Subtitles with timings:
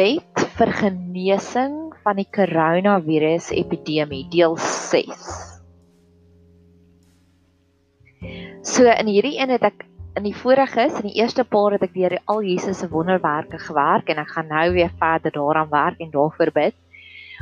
[0.00, 5.26] gebed vir genesing van die koronavirus epidemie deel 6.
[8.64, 9.84] So in hierdie een het ek
[10.16, 14.08] in die is in die eerste paar het ek deur al Jesus se wonderwerke gewerk
[14.08, 16.74] en ek gaan nou weer verder daaraan werk en daarvoor bid.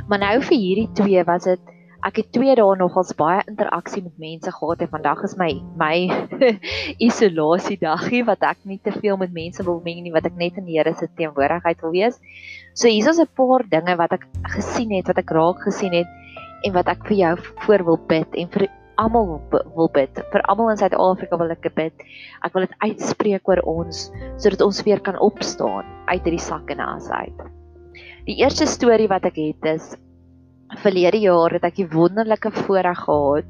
[0.09, 1.59] Maar nou vir hierdie twee was dit
[2.07, 5.49] ek het twee dae nogals baie interaksie met mense gehad en vandag is my
[5.81, 6.07] my
[7.07, 10.57] isolasie dagie wat ek nie te veel met mense wil meng nie wat ek net
[10.61, 12.19] in die Here se teenwoordigheid wil wees.
[12.73, 14.25] So hier is 'n paar dinge wat ek
[14.55, 16.07] gesien het, wat ek raak gesien het
[16.63, 19.41] en wat ek vir jou voor wil bid en vir almal
[19.75, 20.11] wil bid.
[20.31, 21.93] Vir almal in Suid-Afrika wil ek bid.
[22.43, 26.79] Ek wil dit uitspreek oor ons sodat ons weer kan opstaan uit hierdie sak en
[26.79, 27.39] as uit.
[28.27, 29.97] Die eerste storie wat ek het is
[30.77, 33.47] verlede jaar het ek die wonderlike voorreg gehad.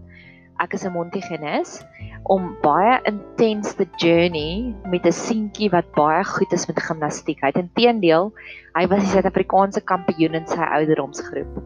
[0.59, 1.83] Ek is 'n Montigenes
[2.23, 7.39] om baie intense te journey met 'n seentjie wat baie goed is met gimnastiek.
[7.41, 8.33] Hy het inteendeel,
[8.75, 11.63] hy was die Suid-Afrikaanse kampioen in sy ouderdomsgroep.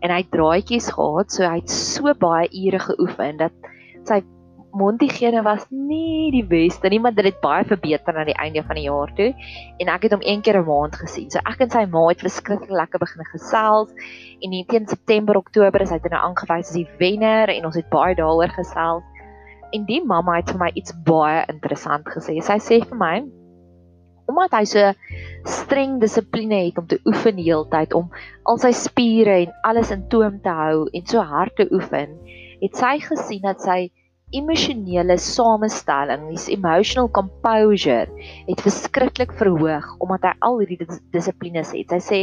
[0.00, 3.52] En hy het draaitjies gehad, so hy het so baie ure geoefen dat
[4.04, 4.22] sy
[4.78, 8.78] Montigene was nie die beste nie, maar dit het baie verbeter na die einde van
[8.78, 9.32] die jaar toe.
[9.82, 11.30] En ek het hom een keer 'n maand gesien.
[11.30, 13.90] So ek en sy ma het verskriklik lekker begin gesels
[14.42, 17.76] en in teen September, Oktober is hy toe nou aangewys as die wenner en ons
[17.76, 19.04] het baie daaroor gesels.
[19.72, 22.40] En die mamma het vir my iets baie interessant gesê.
[22.40, 23.24] Sy sê vir my
[24.28, 24.92] omdat hy so
[25.48, 28.10] streng dissipline het om te oefen die hele tyd om
[28.44, 32.12] al sy spiere en alles in toom te hou en so hard te oefen,
[32.60, 33.88] het sy gesien dat sy
[34.32, 38.08] emosionele samestelling, his emotional composure
[38.46, 41.94] het verskriklik verhoog omdat hy al hierdie dis dissiplines het.
[41.94, 42.20] Hy sê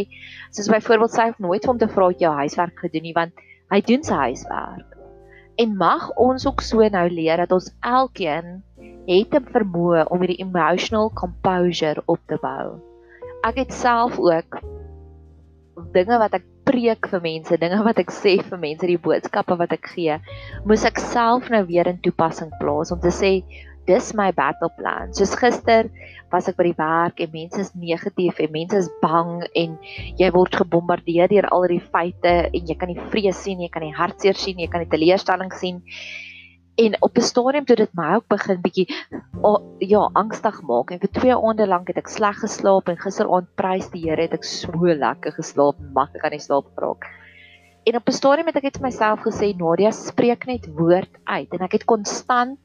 [0.53, 3.45] soos byvoorbeeld sy het nooit vir hom te vra het jou huiswerk gedoen nie want
[3.73, 4.91] hy doen sy huiswerk.
[5.57, 8.61] En mag ons ook so nou leer dat ons elkeen
[9.07, 12.77] het 'n vermoë om hierdie emotional composure op te bou.
[13.43, 14.61] Ek het self ook
[15.93, 19.75] dinge wat ek preek vir mense, dinge wat ek sê vir mense, die boodskappe wat
[19.77, 20.17] ek gee,
[20.65, 23.31] moes ek self nou weer in toepassing plaas om te sê
[23.85, 25.13] dis my battle plan.
[25.13, 25.89] Soos gister
[26.33, 29.75] was ek by die werk en mense is negatief en mense is bang en
[30.19, 33.85] jy word gebombardeer deur al die feite en jy kan die vrees sien, jy kan
[33.85, 35.83] die hartseer sien, jy kan die teleurstelling sien.
[36.75, 38.87] En op 'n stadium toe dit my ook begin bietjie
[39.41, 43.47] oh, ja, angstig maak en vir 2 aande lank het ek sleg geslaap en gisteraand
[43.55, 47.07] prys die Here het ek so lekker geslaap, mak ek kan nie slaap raak.
[47.85, 51.53] En op 'n stadium het ek net vir myself gesê Nadia spreek net woord uit
[51.53, 52.59] en ek het konstant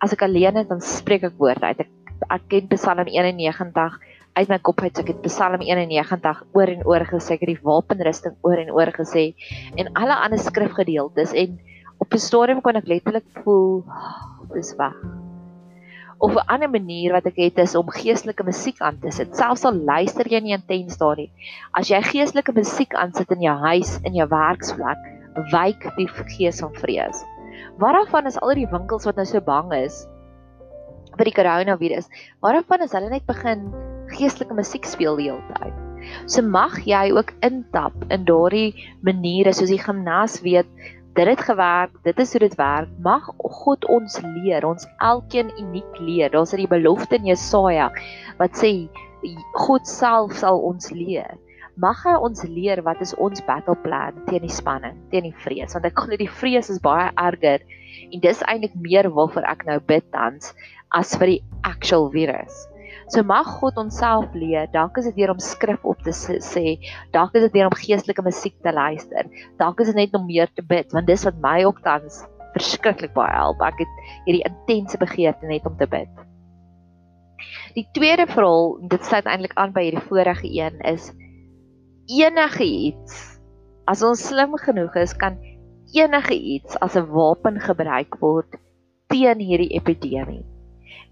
[0.00, 1.80] as ek alleen is dan spreek ek woord uit.
[1.80, 1.90] Ek
[2.30, 3.98] ek ken Psalm 91
[4.32, 4.98] uit my kop uit.
[4.98, 8.90] Ek het Psalm 91 oor en oor gesê, ek het die wapenrusting oor en oor
[8.90, 9.34] gesê
[9.76, 11.60] en alle ander skrifgedeeltes en
[12.02, 13.84] op 'n stadium kon ek letterlik voel
[14.54, 14.96] dis weg.
[16.18, 19.36] Of 'n ander manier wat ek het is om geestelike musiek aan te sit.
[19.36, 21.30] Selfs al luister jy nie intens daarin.
[21.72, 25.02] As jy geestelike musiek aansit in jou huis, in jou werksplek,
[25.52, 27.24] wyk die gees van vrees.
[27.78, 30.06] Waarvan is al die winkels wat nou so bang is
[31.16, 32.08] vir die koronavirus?
[32.42, 33.72] Waarvan is hulle net begin
[34.18, 35.74] geestelike musiek speel die hele tyd?
[36.26, 40.68] So mag jy ook intap in daardie maniere soos die gimnas weet
[41.14, 42.88] dit het gewerk, dit is hoe dit werk.
[43.04, 46.30] Mag God ons leer, ons elkeen uniek leer.
[46.30, 47.92] Daar's 'n belofte in Jesaja
[48.38, 48.88] wat sê
[49.52, 51.36] God self sal ons leer.
[51.74, 55.72] Mag hy ons leer wat is ons battle plan teen die spanning, teen die vrees,
[55.72, 57.60] want ek glo die vrees is baie erger
[58.12, 60.52] en dis eintlik meer waarvoor ek nou bid tans
[60.90, 62.66] as vir die actual virus.
[63.08, 64.68] So mag God onsself leer.
[64.72, 66.78] Dalk is dit deur om skrif op te sê,
[67.12, 69.30] dalk is dit deur om geestelike musiek te luister.
[69.58, 72.22] Dalk is dit net om meer te bid, want dis wat my ook tans
[72.52, 73.62] verskriklik baie help.
[73.64, 76.10] Ek het hierdie intense begeerte net om te bid.
[77.74, 81.10] Die tweede verhaal, dit sluit eintlik aan by hierdie vorige een is
[82.10, 83.38] enige iets
[83.86, 85.38] as ons slim genoeg is kan
[85.94, 88.58] enige iets as 'n wapen gebruik word
[89.08, 90.44] teen hierdie epidemie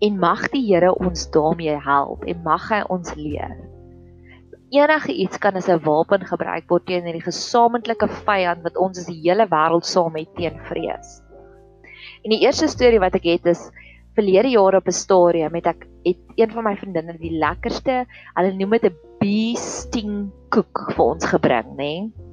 [0.00, 3.56] en mag die Here ons daarmee help en mag hy ons leer.
[4.70, 9.06] Enige iets kan as 'n wapen gebruik word teen hierdie gesamentlike vyand wat ons as
[9.06, 11.20] die hele wêreld saam het teen vrees.
[12.24, 13.70] En die eerste storie wat ek het is
[14.14, 18.52] verlede jaar op 'n stadium met ek het een van my vriendinne die lekkerste, hulle
[18.52, 21.76] noem dit 'n bee sting koek vir ons gebring, nê?
[21.76, 22.29] Nee?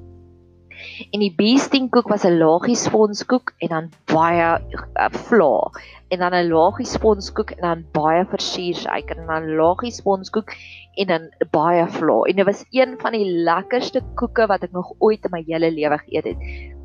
[1.10, 5.70] En die beesting koek was 'n laagie sponskoek en dan baie uh, vla
[6.08, 10.54] en dan 'n laagie sponskoek en dan baie versuursuiker en dan laagie sponskoek
[10.94, 12.22] en dan baie vla.
[12.22, 15.70] En dit was een van die lekkerste koeke wat ek nog ooit in my hele
[15.70, 16.36] lewe geëet het.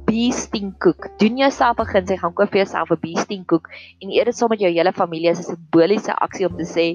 [0.05, 1.07] Beesting koek.
[1.17, 3.69] Doen jouself 'n guns, jy gaan koop vir jouself 'n beesting koek
[3.99, 6.87] en eet dit saam met jou hele familie as 'n simboliese aksie om te sê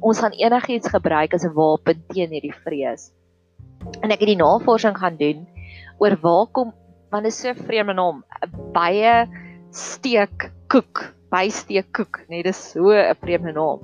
[0.00, 3.12] ons gaan enigiets gebruik as 'n wapen teen hierdie vrees.
[4.00, 5.46] En ek het die navorsing gaan doen
[5.98, 6.72] oor waar kom
[7.14, 9.28] want is so 'n vreemde naam, 'n baie
[9.70, 13.80] steek koek, bysteek koek, nee, dis so 'n vreemde naam.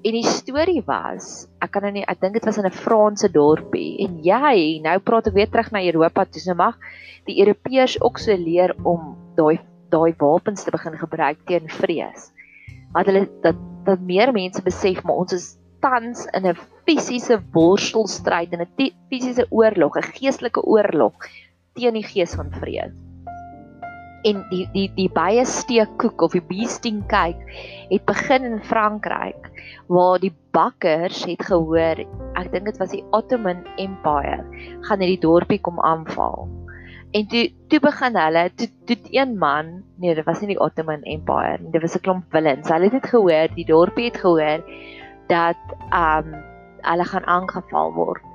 [0.00, 3.28] En die storie was, ek kan nou nie, ek dink dit was in 'n Franse
[3.28, 6.78] dorpie en jy, nou praat ek weer terug na Europa toe, so mag
[7.26, 9.58] die Europeërs ook so leer om daai
[9.90, 12.30] daai wapens te begin gebruik teen vrees.
[12.92, 16.56] Want hulle dat dat meer mense besef maar ons is tans in 'n
[16.86, 21.14] fisiese worstelstryd en 'n fisiese oorlog, 'n geestelike oorlog
[21.74, 22.92] teen die gees van vrees.
[24.22, 27.40] En die die die baie steekkoek of die beasting cake
[27.88, 29.48] het begin in Frankryk
[29.88, 32.04] waar die bakkers het gehoor,
[32.36, 34.44] ek dink dit was die Ottoman Empire,
[34.86, 36.48] gaan hierdie dorpie kom aanval.
[37.10, 41.02] En toe toe begin hulle, toe toe een man, nee, dit was nie die Ottoman
[41.02, 42.68] Empire nie, dit was 'n klomp villains.
[42.68, 44.62] Hulle het dit gehoor, die dorpie het gehoor
[45.30, 46.34] dat um
[46.80, 48.26] hulle gaan aangeval word.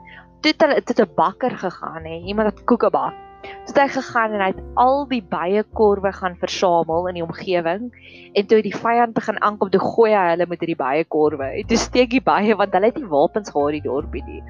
[0.42, 3.25] Toe het hulle tot 'n bakker gegaan, hè, iemand wat koeke bak
[3.65, 7.89] het hy gegaan en hy het al die baie korwe gaan versamel in die omgewing
[8.38, 11.50] en toe die vyand begin aankom te gooi hy hulle met hierdie baie korwe.
[11.59, 14.41] En toe steek die baie want hulle het nie wapens gehad die dorpie nie.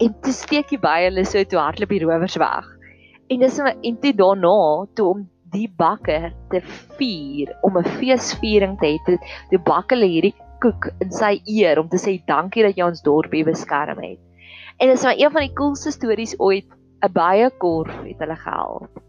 [0.00, 2.68] En toe steek die baie hulle so toe hardloop die rowers weg.
[3.30, 6.60] En dis en toe daarna toe om die bakker te
[6.98, 9.18] vier om 'n feesviering te hê, toe,
[9.50, 13.04] toe bak hulle hierdie koek in sy eer om te sê dankie dat jy ons
[13.06, 14.20] dorpie beskerm het.
[14.80, 16.68] En dit is maar een van die coolste stories ooit
[17.04, 19.00] 'n baie korf het hulle gehelp.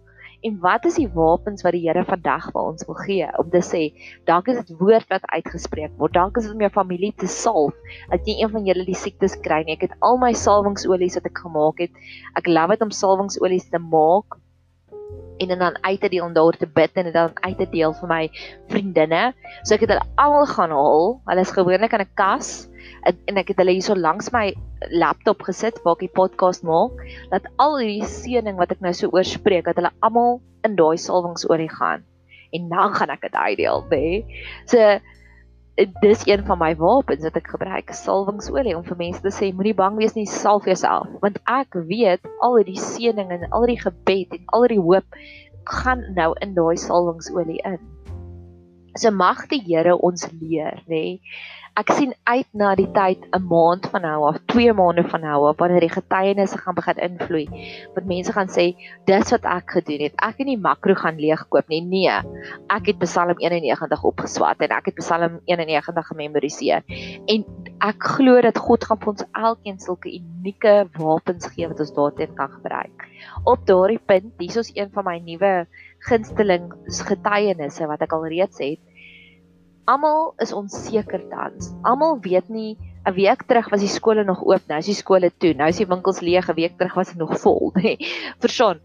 [0.41, 3.61] En wat is die wapens wat die Here vandag vir ons wil gee om te
[3.61, 3.81] sê,
[4.25, 7.75] dalk is dit woord wat uitgespreek word, dalk is dit om jou familie te salf,
[8.09, 9.75] dat jy een van julle die siektes kry nie.
[9.77, 11.93] Ek het al my salwingsolies wat ek gemaak het.
[12.41, 14.40] Ek love dit om salwingsolies te maak
[15.49, 18.09] en dan uit te deel en daar te bid en dan uit te deel vir
[18.11, 18.23] my
[18.69, 19.23] vriendinne.
[19.63, 21.07] So ek het hulle almal gaan haal.
[21.25, 22.67] Hulle is gewoonlik in 'n kas
[23.07, 24.51] en, en ek het hulle hierso langs my
[24.89, 26.97] laptop gesit waar ek die podcast maak
[27.33, 31.69] dat al hierdie seëning wat ek nou so oorspreek dat hulle almal in daai salwingsolie
[31.69, 32.05] gaan
[32.55, 34.05] en dan gaan ek dit uitdeel nê
[34.69, 34.79] so
[36.01, 39.75] dis een van my wapens wat ek gebruik salwingsolie om vir mense te sê moenie
[39.77, 41.07] bang wees nie salf jouself.
[41.23, 45.21] Want ek weet al hierdie seëning en al hierdie gebed en al hierdie hoop
[45.71, 47.79] gaan nou in daai salwingsolie in.
[48.99, 51.21] So mag die Here ons leer nê
[51.81, 55.47] ek sien uit na die tyd 'n maand van nou af, 2 maande van nou
[55.49, 57.45] af wanneer die getuienisse gaan begin invloei.
[57.95, 58.65] Wat mense gaan sê,
[59.09, 60.13] dis wat ek gedoen het.
[60.21, 61.81] Ek het nie makro gaan leegkoop nie.
[61.81, 62.17] Nee.
[62.69, 66.83] Ek het Psalm 91 opgeswat en ek het Psalm 91 gememoriseer.
[67.25, 67.45] En
[67.81, 72.35] ek glo dat God gaan vir ons elkeen sulke unieke wapens gee wat ons daarteen
[72.35, 73.07] kan gebruik.
[73.43, 75.65] Op daardie punt, hier is een van my nuwe
[76.05, 78.79] gunsteling getuienisse wat ek al reeds het
[79.91, 81.71] almal is onseker tans.
[81.83, 85.31] Almal weet nie 'n week terug was die skole nog oop, nou is die skole
[85.41, 85.53] toe.
[85.57, 87.97] Nou is die winkels leeg, 'n week terug was dit nog vol, nê.
[88.39, 88.79] Verstaan?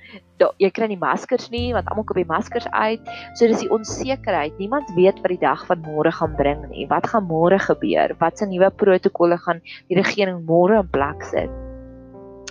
[0.59, 3.01] Jy kry nie maskers nie want almal koop die maskers uit.
[3.35, 4.59] So dis die onsekerheid.
[4.59, 6.87] Niemand weet wat die dag van môre gaan bring nie.
[6.89, 8.17] Wat gaan môre gebeur?
[8.19, 11.51] Wat se nuwe protokolle gaan die regering môre in plek sit?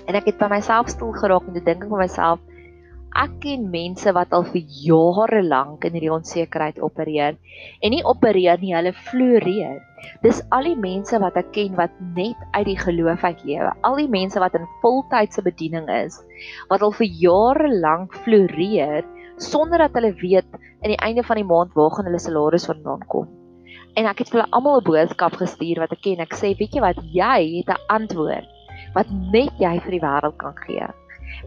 [0.06, 2.40] En ek het by myself stil geraak en te dink ek vir myself,
[3.16, 7.38] ek ken mense wat al vir jare lank in hierdie onsekerheid opereer
[7.80, 9.78] en nie opereer nie, hulle floreer.
[10.24, 13.72] Dis al die mense wat ek ken wat net uit die geloof uit lewe.
[13.88, 16.20] Al die mense wat in voltydse bediening is,
[16.72, 19.08] wat al vir jare lank floreer
[19.40, 23.08] sonder dat hulle weet in die einde van die maand waar gaan hulle salaris vandaan
[23.12, 23.32] kom.
[23.96, 26.20] En ek het vir hulle almal 'n boodskap gestuur wat ek ken.
[26.20, 28.52] Ek sê, weet jy wat, jy het 'n antwoord
[28.96, 30.88] wat net jy vir die wêreld kan gee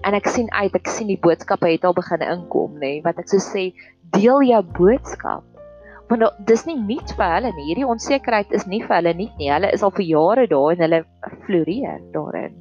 [0.06, 3.18] en ek sien uit ek sien die boodskappe het al begin inkom nê nee, wat
[3.18, 3.72] ek so sê
[4.14, 5.44] deel jou boodskap.
[6.08, 7.66] Want dis nie nuut vir hulle nie.
[7.68, 9.50] Hierdie onsekerheid is nie vir hulle nie nie.
[9.52, 11.02] Hulle is al vir jare daar en hulle
[11.44, 12.56] floreer daarin.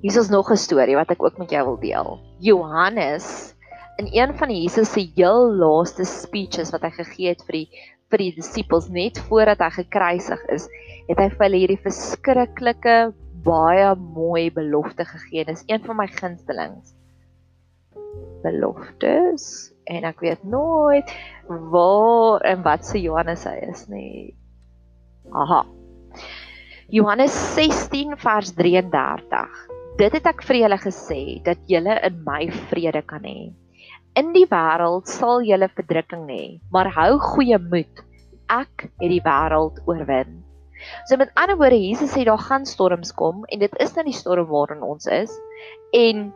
[0.00, 2.18] Hier is nog 'n storie wat ek ook met jou wil deel.
[2.40, 3.54] Johannes
[3.96, 7.68] in een van Jesus se heel laaste speeches wat hy gegee het vir die
[8.10, 10.68] vir die disippels net voordat hy gekruisig is
[11.08, 12.96] het hy vir hulle hierdie verskriklike
[13.46, 15.44] baie mooi belofte gegee.
[15.46, 16.94] Dis een van my gunstelings.
[18.42, 19.46] Beloftes
[19.86, 21.10] en ek weet nooit
[21.46, 24.34] waar en wat se Johannes hy is nie.
[25.30, 25.62] Aha.
[26.90, 29.62] Johannes 16 vers 33.
[29.98, 33.50] Dit het ek vir julle gesê dat julle in my vrede kan hê.
[34.16, 38.02] In die wêreld sal julle verdrukking hê, maar hou goeie moed.
[38.48, 40.45] Ek het die wêreld oorwin.
[41.06, 44.16] So met ander woorde, Jesus sê daar gaan storms kom en dit is nou die
[44.16, 45.32] storm waarin ons is.
[45.92, 46.32] En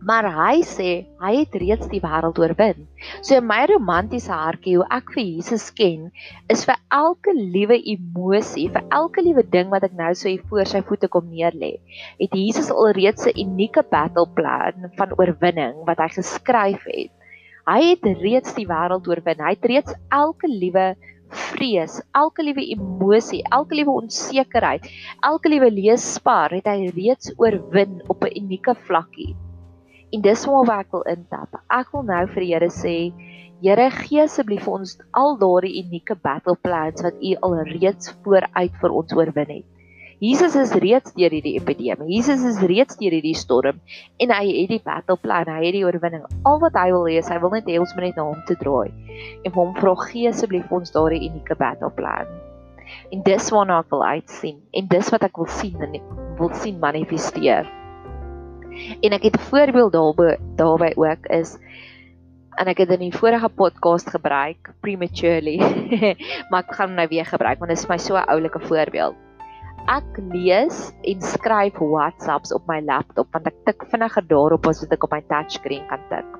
[0.00, 0.90] Maar hy sê
[1.20, 2.86] hy het reeds die wêreld oorwin.
[3.20, 6.06] So my romantiese hartjie hoe ek vir Jesus ken,
[6.48, 10.64] is vir elke liewe emosie, vir elke liewe ding wat ek nou so hier voor
[10.70, 11.74] sy voete kom neerlê,
[12.16, 17.12] het Jesus alreeds 'n unieke battle plan van oorwinning wat hy geskryf het.
[17.68, 19.44] Hy het reeds die wêreld oorwin.
[19.44, 20.96] Hy het reeds elke liewe
[21.30, 24.86] vrees, elke liewe emosie, elke liewe onsekerheid,
[25.26, 29.34] elke liewe leespaar het hy reeds oorwin op 'n unieke vlakkie.
[30.12, 31.60] En dis waar ek wil intap.
[31.70, 33.12] Ek wil nou vir die Here sê,
[33.62, 38.72] Here gee asseblief vir ons al daardie unieke battle plans wat U al reeds vooruit
[38.80, 39.79] vir ons oorwin het.
[40.20, 42.10] Jesus is reeds deur hierdie epidemie.
[42.12, 43.78] Jesus is reeds deur hierdie storm
[44.20, 46.26] en hy het die battle plan, hy het die oorwinning.
[46.44, 48.42] Al wat hy wil hê is hy wil net hê ons moet net na hom
[48.44, 48.90] toe draai.
[49.48, 52.28] En hom vra gee asseblief ons daardie unieke battle plan.
[53.08, 55.96] En dis waarna ek wil uitsien en dis wat ek wil sien en
[56.36, 57.72] wil sien manifesteer.
[59.00, 61.56] En ek het 'n voorbeeld daarby daarby ook is
[62.60, 65.56] en ek het in die vorige podcast gebruik prematurely.
[66.52, 69.29] maar ek gaan hom nou weer gebruik want dit is my so 'n oulike voorbeeld.
[69.90, 70.76] Ek lees
[71.10, 75.16] en skryf WhatsApps op my laptop want ek tik vinniger daarop as wat ek op
[75.16, 76.39] my touchscreen kan tik.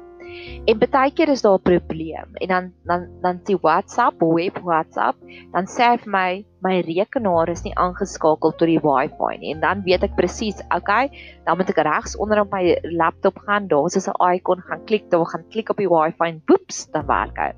[0.69, 5.17] En baie keer is daar 'n probleem en dan dan dan sien WhatsApp, web WhatsApp,
[5.53, 9.55] dan sê hy vir my my rekenaar is nie aangeskakel tot die Wi-Fi nie.
[9.55, 11.09] En dan weet ek presies, okay,
[11.47, 15.27] dan moet ek regs onder op my laptop gaan, daar's 'n icon, gaan klik, dan
[15.27, 17.53] gaan klik op die Wi-Fi en boeps, dan werk hy.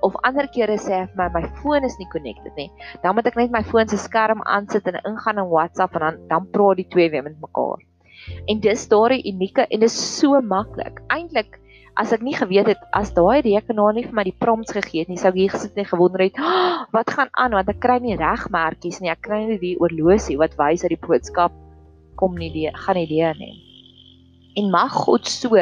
[0.00, 2.70] Of ander kere sê hy vir my my foon is nie connected nie.
[3.02, 6.20] Dan moet ek net my foon se skerm aansit en ingaan in WhatsApp en dan
[6.28, 7.78] dan praat die twee weer met mekaar.
[8.48, 11.00] En dis daardie unieke en dit is so maklik.
[11.08, 11.59] Eintlik
[12.00, 15.10] as ek nie geweet het as daai rekenaar nie vir my die prompts gegee het
[15.12, 17.98] nie, sou ek hier gesit en gewonder het, oh, wat gaan aan want ek kry
[18.00, 19.12] nie regmerkies nie.
[19.12, 21.52] Ek kry nie die oorlosie wat wys dat die boodskap
[22.20, 23.52] kom nie die gaan nie leer nie.
[24.60, 25.60] En mag God so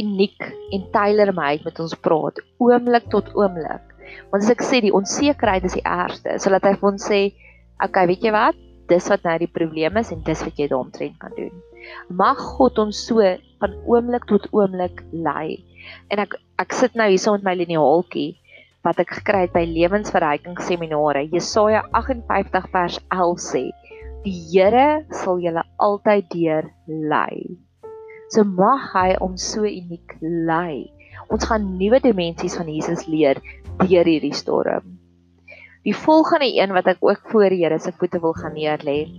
[0.00, 3.86] uniek en tailor-made met ons praat oomblik tot oomblik.
[4.32, 7.20] Want as ek sê die onsekerheid is die ergste, sodat hy vir ons sê,
[7.82, 8.58] okay, weet jy wat?
[8.90, 11.54] Dis wat nou die probleem is en dis wat jy daaromtrent kan doen.
[12.08, 13.24] Mag God ons so
[13.62, 15.62] van oomblik tot oomblik lei.
[16.10, 18.30] En ek ek sit nou hier saam met my liniaaltjie
[18.86, 21.24] wat ek gekry het by lewensverryking seminare.
[21.30, 23.64] Jesaja 58 vers 11 sê:
[24.24, 27.58] "Die Here sal julle altyd deur lei."
[28.32, 30.88] So mag hy ons so uniek lei.
[31.28, 33.38] Ons gaan nuwe dimensies van Jesus leer
[33.82, 34.98] deur hierdie storm.
[35.82, 39.10] Die volgende een wat ek ook voor die Here se voete wil gaan neerlê,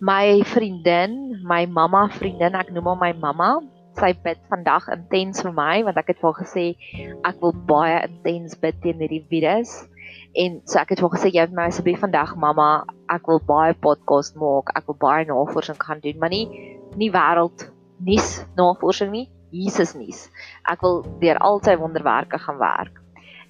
[0.00, 3.50] my vriendin, my mamma vriendin, ek noem haar my mamma.
[3.98, 6.66] Sy bid vandag intens vir my want ek het vir haar gesê
[7.26, 9.72] ek wil baie intens bid teen hierdie virus.
[10.38, 13.42] En so ek het vir haar gesê jy moet my asseblief vandag mamma, ek wil
[13.48, 16.46] baie podcast maak, ek wil baie navorsing gaan doen, maar nie
[16.98, 17.66] nie wêreld
[18.06, 20.28] nuus navorsing nie, Jesus nuus.
[20.70, 23.02] Ek wil deur al sy wonderwerke gaan werk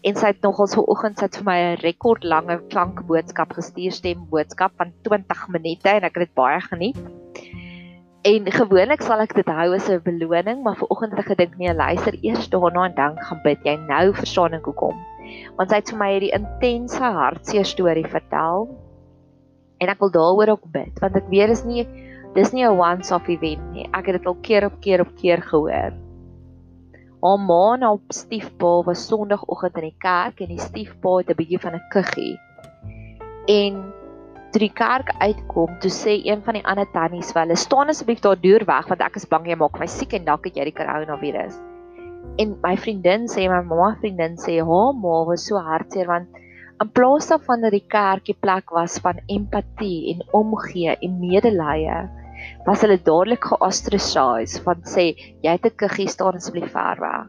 [0.06, 4.72] en sy het nogal so oggend sit vir my 'n rekordlange klankboodskap gestuur stem boodskap
[4.78, 7.00] van 20 minute en ek het dit baie geniet.
[8.22, 11.56] En gewoonlik sal ek dit hou as 'n beloning, maar vir oggend het ek gedink
[11.58, 14.96] nee, luister eers daarna en dan gaan bid jy nou verstaan ek hoekom.
[15.56, 18.68] Want sy het vir my hierdie intense hartseer storie vertel.
[19.78, 21.86] En ek wil daaroor ook bid want ek weet dis nie
[22.34, 23.88] dis nie 'n once off event nie.
[23.92, 26.07] Ek het dit al keer op keer op keer gehoor.
[27.22, 31.38] Haar ma en haar stiefpa was Sondagoggend in die kerk en die stiefpa het 'n
[31.40, 32.36] bietjie van 'n kuggie.
[33.48, 33.72] En
[34.52, 38.20] toe die kerk uitkom, toe sê een van die ander tannies vir hulle: "Staan asseblief
[38.20, 40.64] daar deur weg want ek is bang jy maak my siek en dalk het jy
[40.64, 41.58] die koronavirus."
[42.38, 46.28] En my vriendin sê my mamma vriendin sê haar ma was so hartseer want
[46.80, 51.98] in plaas daarvan dat die kerkie plek was van empatie en omgee en medelee,
[52.68, 55.04] was hulle dadelik geostracise van sê
[55.44, 57.28] jy het 'n kuggie staan asseblief ver weg.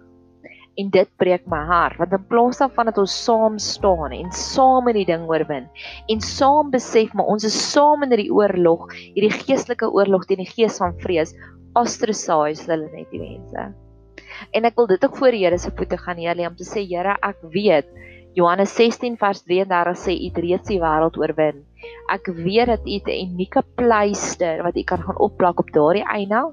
[0.80, 4.84] En dit breek my hart want in plaas daarvan dat ons saam staan en saam
[4.84, 5.70] met die ding oorwin
[6.12, 10.54] en saam besef maar ons is saam in hierdie oorlog, hierdie geestelike oorlog teen die
[10.56, 11.34] gees van vrees,
[11.76, 13.74] ostracise hulle net die mense.
[14.52, 16.84] En ek wil dit ook voor die Here se voete gaan neerlê om te sê
[16.84, 17.88] Here, ek weet
[18.36, 21.64] Johannes 16 vers 33 sê u het reeds die wêreld oorwin.
[22.12, 26.52] Ek weet dat u 'n unieke pleister wat u kan gaan opplak op daardie eina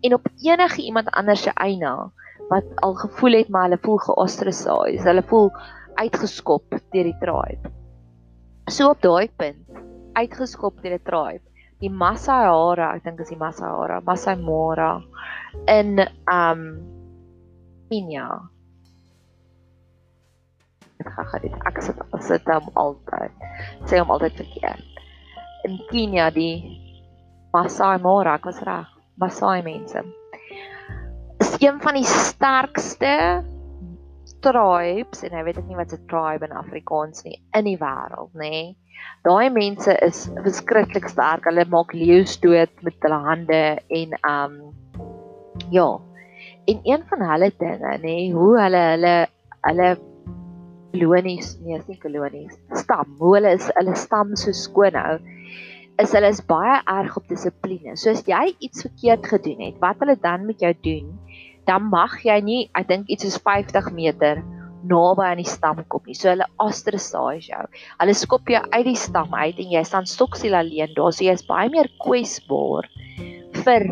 [0.00, 2.12] en op enige iemand anders se eina
[2.48, 5.50] wat al gevoel het maar hulle voel geostracise, hulle voel
[5.94, 7.70] uitgeskop deur die tribe.
[8.70, 9.68] So op daai punt,
[10.12, 11.44] uitgeskop deur die tribe.
[11.82, 15.02] Die Masahara, ek dink is die Masahara, Masai Mara
[15.66, 15.98] in
[16.30, 16.60] um
[17.90, 18.28] Kenia
[21.02, 23.46] dit gaan dit ek sit sit hom altyd
[23.90, 25.04] sê hom altyd verkeerd
[25.68, 26.56] in Kenia die
[27.52, 28.90] Masai Mara ek was reg
[29.20, 30.02] Masai mense
[31.62, 33.42] een van die sterkste
[34.42, 38.74] tribes en ek weet nie wat 'n tribe in Afrikaans nie in die wêreld, nê.
[39.26, 41.44] Daai mense is verskriklik sterk.
[41.44, 44.54] Hulle maak leeu's dood met hulle hande en um
[45.70, 46.00] ja.
[46.66, 49.16] En een van hulle dinge, nê, hoe hulle hulle
[49.68, 49.88] hulle
[50.92, 55.18] kolonies, nee, is nie kolonies, stam, hoe hulle is hulle stam so skoon hou
[56.00, 57.96] is hulle is baie erg op dissipline.
[58.00, 61.12] So as jy iets verkeerd gedoen het, wat hulle dan met jou doen,
[61.68, 64.40] dan mag jy nie, ek dink iets soos 50 meter
[64.88, 66.16] naby aan die stam kom nie.
[66.18, 67.62] So hulle ostracise jou.
[68.00, 71.12] Hulle skop jou uit die stam uit en jy staan stoksiel alleen daar.
[71.14, 72.88] So jy is baie meer kwesbaar
[73.62, 73.86] vir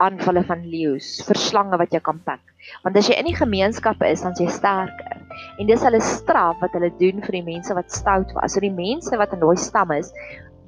[0.00, 2.42] aanvalle van leeu's, vir slange wat jou kan pik.
[2.84, 5.19] Want as jy in die gemeenskappe is, dan jy sterker.
[5.58, 8.54] En dis hulle straf wat hulle doen vir die mense wat stout was.
[8.54, 10.12] So die mense wat in daai stam is,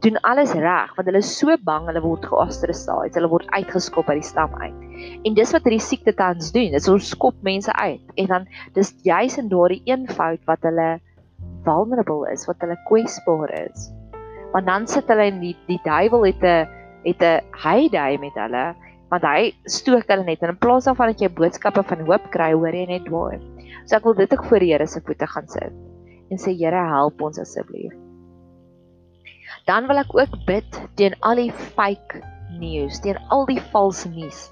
[0.03, 4.19] doen alles reg want hulle is so bang hulle word geostracise, hulle word uitgeskop uit
[4.19, 4.75] die stam uit.
[5.27, 8.93] En dis wat hierdie siekte tans doen, is ons skop mense uit en dan dis
[9.07, 10.89] juis in daardie een fout wat hulle
[11.67, 13.91] vulnerable is, wat hulle kwesbaar is.
[14.53, 16.67] Want dan sit hulle in die die duiwel het 'n
[17.07, 18.75] het 'n heidey met hulle
[19.13, 22.53] want hy stook hulle net en in plaas daarvan dat jy boodskappe van hoop kry,
[22.57, 23.41] hoor jy net waar.
[23.85, 25.75] So ek wil dit ook voor die Here se voete gaan sit
[26.33, 27.93] en sê Here help ons asseblief.
[29.69, 32.23] Dan wil ek ook bid teen al die fake
[32.59, 34.47] nuus, teen al die vals nuus.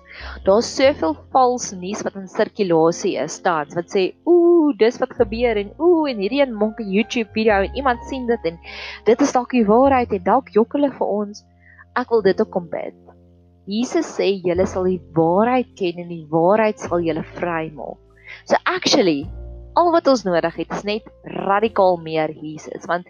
[0.45, 5.57] Daar's soveel vals nuus wat in sirkulasie is tans wat sê ooh, dis wat gebeur
[5.61, 8.59] en ooh en hierdie een maak 'n YouTube video en iemand sien dit en
[9.09, 11.45] dit is dalk die waarheid en dalk jok hulle vir ons.
[11.97, 13.10] Ek wil dit ook kom bid.
[13.71, 17.99] Jesus sê julle sal die waarheid ken en die waarheid sal julle vrymaak.
[18.49, 19.29] So actually,
[19.79, 23.07] al wat ons nodig het is net radikaal meer Jesus want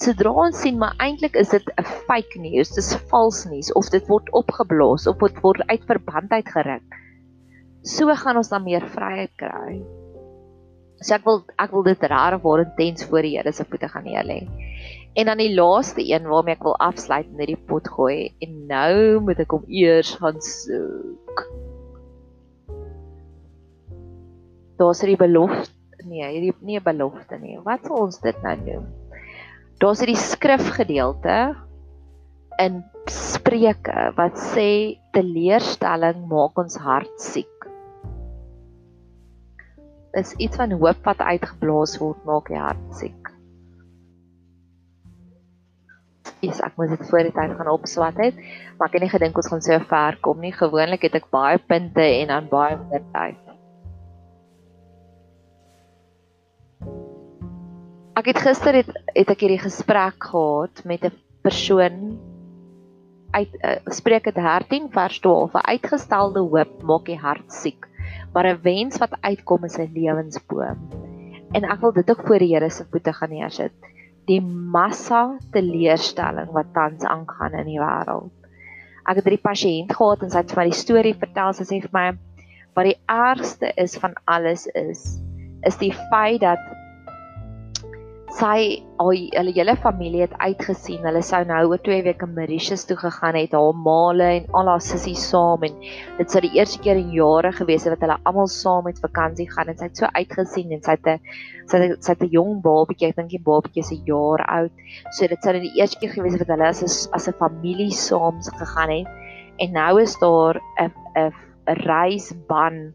[0.00, 4.04] sodra ons sien maar eintlik is dit 'n fake news, dis vals nuus of dit
[4.08, 6.98] word opgeblaas of dit word uit verband uitgeruk.
[7.84, 9.82] So gaan ons dan meer vryheid kry.
[11.02, 14.04] So ek wil ek wil dit rare waar intens voor die Here se voete gaan
[14.04, 14.40] neer lê.
[15.18, 19.18] En dan die laaste een waarmee ek wil afsluit in hierdie pot gooi en nou
[19.26, 21.42] moet ek hom eers gaan soek.
[24.78, 25.74] Daar's hierdie belofte,
[26.06, 27.58] nee, hierdie nie 'n belofte nie.
[27.66, 28.86] Wat sal ons dit nou noem?
[29.82, 31.38] Daar's hierdie skrifgedeelte
[32.62, 37.66] in Spreuke wat sê teleurstelling maak ons hart siek.
[40.14, 43.27] Dis iets van hoop wat uitgeblaas word maak die hart siek.
[46.40, 48.36] Is ek moet dit voor die tyd gaan opswat het,
[48.78, 50.52] maar ek het nie gedink ons gaan so ver kom nie.
[50.54, 53.44] Gewoonlik het ek baie punte en dan baie minder tyd.
[58.18, 62.18] Ek het gister het het ek hierdie gesprek gehad met 'n persoon
[63.30, 65.54] uit uh, Spreuke 13 vers 12.
[65.54, 67.86] 'n Uitgestelde hoop maak die hart siek,
[68.32, 70.78] maar 'n wens wat uitkom is 'n lewensboom.
[71.52, 73.72] En ek wil dit ook voor die Here se voete gaan neersit.
[74.28, 78.32] Die massa teleurstelling wat tans aangaan in die wêreld.
[79.08, 81.52] Ek het 'n pasiënt gehad en sy het vir my die storie vertel.
[81.52, 82.08] Sy sê vir my
[82.74, 85.18] wat die ergste is van alles is
[85.66, 86.60] is die feit dat
[88.38, 91.02] sy al hulle hele familie het uitgesien.
[91.06, 94.84] Hulle sou nou oor 2 weke Mauritius toe gegaan het, haar maale en al haar
[94.84, 95.74] sissies saam en
[96.18, 99.48] dit sou die eerste keer in jare gewees het wat hulle almal saam met vakansie
[99.50, 101.18] gaan en sy het so uitgesien en sy het 'n
[101.70, 104.72] sy het sy het 'n jong babatjie, ek dink die babatjie is 'n jaar oud.
[105.10, 108.38] So dit sou die eerste keer gewees het wat hulle as as 'n familie saam
[108.42, 109.08] gegaan het.
[109.58, 111.32] En nou is daar 'n 'n
[111.66, 112.94] 'n reisban.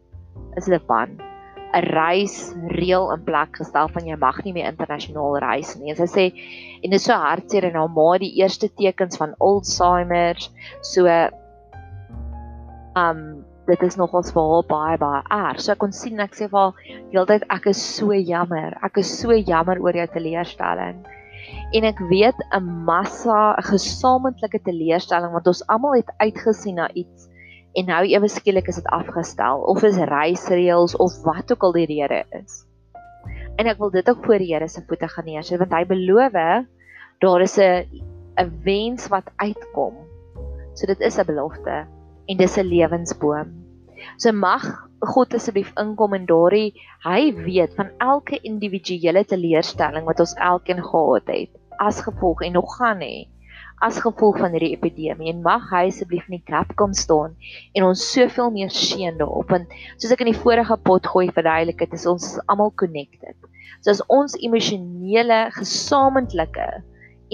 [0.56, 1.33] Is dit 'n ban?
[1.74, 5.90] 'n reisreël in plek gestel van jy mag nie meer internasionaal reis nie.
[5.90, 6.26] En sy sê
[6.82, 10.38] en dit is so hartseer en haar ma die eerste tekens van Alzheimer.
[10.82, 11.08] So
[12.94, 15.60] um dit is nogals vir haar baie baie erg.
[15.60, 18.78] So ek kon sien ek sê vir haar heeltyd ek is so jammer.
[18.84, 21.02] Ek is so jammer oor jou teleurstelling.
[21.74, 27.33] En ek weet 'n massa 'n gesamentlike teleurstelling want ons almal het uitgesien na iets
[27.74, 31.86] en nou ewe skielik is dit afgestel of is reisreëls of wat ook al die
[31.90, 32.62] rede is.
[33.58, 36.38] En ek wil dit ook voor die Here se voete gaan neersit want hy beloof
[37.22, 37.86] daar is 'n
[38.36, 39.94] 'n wens wat uitkom.
[40.74, 41.86] So dit is 'n belofte
[42.26, 43.48] en dis 'n lewensboom.
[44.16, 44.64] So mag
[45.00, 51.26] God asseblief inkom en daardie hy weet van elke individuele teleurstelling wat ons elkeen gehad
[51.26, 53.28] het as gevolg en nog gaan hê
[53.82, 57.34] as gevolg van hierdie epidemie en mag hy asseblief in die gap kom staan
[57.74, 61.82] en ons soveel meer seën daarop want soos ek in die vorige pot gooi verduidelik
[61.82, 63.36] het is ons almal connected.
[63.82, 66.68] So as ons emosionele gesamentlike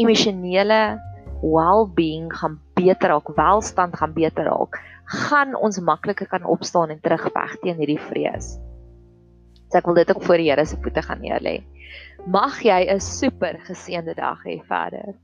[0.01, 0.99] emosionele
[1.43, 7.57] well-being gaan beter raak, welstand gaan beter raak, gaan ons makliker kan opstaan en terugveg
[7.63, 8.57] teen hierdie vrees.
[9.71, 11.61] So ek wil dit ook voor die Here se voete gaan neerlê.
[12.27, 15.15] Mag jy 'n super geseënde dag hê verder.